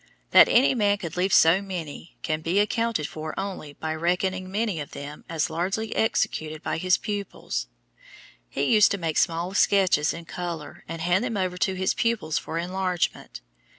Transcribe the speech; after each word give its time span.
That 0.31 0.49
any 0.49 0.73
man 0.73 0.97
could 0.97 1.15
leave 1.15 1.31
so 1.31 1.61
many 1.61 2.17
can 2.23 2.41
be 2.41 2.57
accounted 2.57 3.05
for 3.07 3.39
only 3.39 3.73
by 3.73 3.93
reckoning 3.93 4.49
many 4.51 4.79
of 4.79 4.93
them 4.93 5.23
as 5.29 5.47
largely 5.47 5.95
executed 5.95 6.63
by 6.63 6.79
his 6.79 6.97
pupils. 6.97 7.67
He 8.49 8.63
used 8.63 8.89
to 8.89 8.97
make 8.97 9.19
small 9.19 9.53
sketches 9.53 10.11
in 10.11 10.25
color 10.25 10.83
and 10.87 11.03
hand 11.03 11.23
them 11.23 11.37
over 11.37 11.55
to 11.59 11.75
his 11.75 11.93
pupils 11.93 12.39
for 12.39 12.57
enlargement. 12.57 13.41